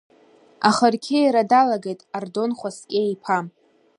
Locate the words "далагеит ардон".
1.49-2.51